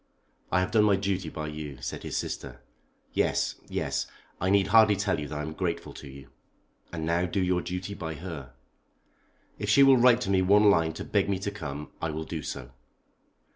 [0.51, 2.61] "I have done my duty by you," said his sister.
[3.13, 4.07] "Yes, yes.
[4.39, 6.31] I need hardly tell you that I am grateful to you."
[6.91, 8.53] "And now do your duty by her."
[9.59, 12.25] "If she will write to me one line to beg me to come I will
[12.25, 12.71] do so."